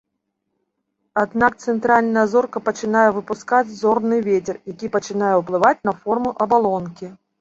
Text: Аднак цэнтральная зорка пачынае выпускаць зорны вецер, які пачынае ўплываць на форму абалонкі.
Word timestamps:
Аднак 1.23 1.53
цэнтральная 1.65 2.23
зорка 2.33 2.57
пачынае 2.69 3.05
выпускаць 3.17 3.75
зорны 3.83 4.17
вецер, 4.29 4.55
які 4.73 4.91
пачынае 4.97 5.33
ўплываць 5.41 5.79
на 5.91 5.95
форму 6.01 6.29
абалонкі. 6.49 7.07